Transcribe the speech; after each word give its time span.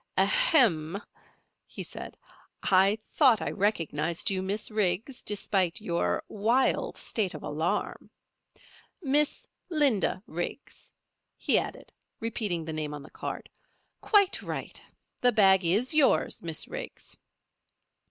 "Ahem!" 0.17 0.99
he 1.67 1.83
said. 1.83 2.17
"I 2.63 2.97
thought 3.17 3.39
I 3.39 3.51
recognized 3.51 4.31
you, 4.31 4.41
Miss 4.41 4.71
Riggs, 4.71 5.21
despite 5.21 5.79
your 5.79 6.23
wild 6.27 6.97
state 6.97 7.35
of 7.35 7.43
alarm. 7.43 8.09
'Miss 9.03 9.47
Linda 9.69 10.23
Riggs,'" 10.25 10.91
he 11.37 11.59
added, 11.59 11.91
repeating 12.19 12.65
the 12.65 12.73
name 12.73 12.95
on 12.95 13.03
the 13.03 13.11
card. 13.11 13.47
"Quite 14.01 14.41
right. 14.41 14.81
The 15.21 15.31
bag 15.31 15.63
is 15.63 15.93
yours, 15.93 16.41
Miss 16.41 16.67
Riggs." 16.67 17.17